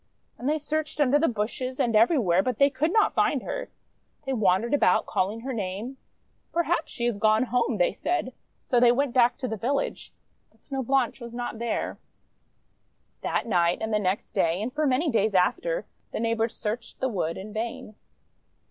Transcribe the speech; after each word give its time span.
And 0.39 0.49
they 0.49 0.57
searched 0.57 0.99
under 0.99 1.19
the 1.19 1.27
bushes 1.27 1.79
and 1.79 1.95
every 1.95 2.17
where, 2.17 2.41
but 2.41 2.57
they 2.57 2.71
could 2.71 2.91
not 2.91 3.13
find 3.13 3.43
her. 3.43 3.69
They 4.25 4.33
wan 4.33 4.63
dered 4.63 4.73
about, 4.73 5.05
calling 5.05 5.41
her 5.41 5.53
name. 5.53 5.89
:t 5.93 5.97
Perhaps 6.53 6.91
she 6.91 7.05
is 7.05 7.19
gone 7.19 7.43
home," 7.43 7.77
they 7.77 7.93
said, 7.93 8.33
so 8.63 8.79
they 8.79 8.91
went 8.91 9.13
back 9.13 9.37
to 9.37 9.47
the 9.47 9.57
village. 9.57 10.11
But 10.51 10.63
Snow 10.63 10.81
Blanche 10.81 11.21
was 11.21 11.35
not 11.35 11.59
there. 11.59 11.99
THE 13.21 13.27
SNOWBALL 13.27 13.29
HARES 13.29 13.43
301 13.43 13.51
That 13.51 13.61
night, 13.61 13.85
and 13.85 13.93
the 13.93 13.99
next 13.99 14.31
day, 14.31 14.59
and 14.59 14.73
for 14.73 14.87
many 14.87 15.11
days 15.11 15.35
after, 15.35 15.85
the 16.11 16.19
neighbours 16.19 16.57
searched 16.57 16.99
the 16.99 17.07
wood 17.07 17.37
in 17.37 17.53
vain. 17.53 17.93